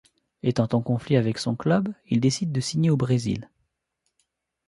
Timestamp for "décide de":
2.21-2.59